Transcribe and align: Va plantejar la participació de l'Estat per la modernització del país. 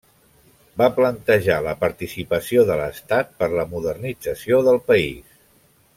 Va 0.81 0.87
plantejar 0.99 1.57
la 1.67 1.75
participació 1.83 2.65
de 2.71 2.79
l'Estat 2.81 3.31
per 3.43 3.53
la 3.61 3.69
modernització 3.75 4.63
del 4.71 4.83
país. 4.93 5.41